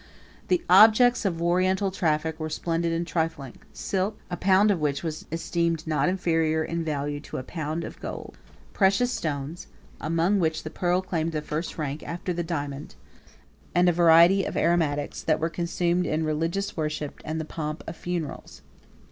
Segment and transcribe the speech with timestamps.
[0.47, 5.03] 103 The objects of oriental traffic were splendid and trifling; silk, a pound of which
[5.03, 8.29] was esteemed not inferior in value to a pound of gold;
[8.73, 9.67] 104 precious stones,
[9.99, 12.95] among which the pearl claimed the first rank after the diamond;
[13.73, 17.83] 105 and a variety of aromatics, that were consumed in religious worship and the pomp
[17.85, 18.63] of funerals.